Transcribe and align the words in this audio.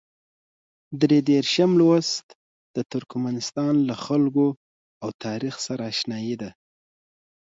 درې 1.01 1.19
دېرشم 1.29 1.71
لوست 1.81 2.25
د 2.75 2.77
ترکمنستان 2.91 3.73
له 3.89 3.95
خلکو 4.05 4.47
او 5.03 5.09
تاریخ 5.25 5.55
سره 5.67 5.83
اشنايي 5.91 6.35
ده. 6.41 6.49